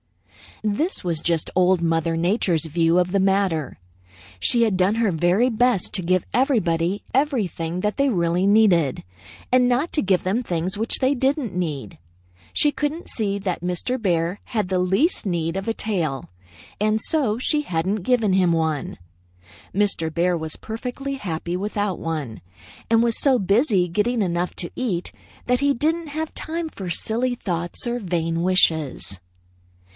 [0.63, 3.79] "This was just Old Mother Nature's view of the matter.
[4.39, 9.03] She had done her very best to give everybody everything that they really needed,
[9.51, 11.99] and not to give them things which they didn't need.
[12.51, 14.01] She couldn't see that Mr.
[14.01, 16.29] Bear had the least need of a tail,
[16.79, 18.97] and so she hadn't given him one.
[19.73, 20.13] Mr.
[20.13, 22.41] Bear was perfectly happy without one,
[22.89, 25.11] and was so busy getting enough to eat
[25.45, 29.19] that he didn't have time for silly thoughts or vain wishes.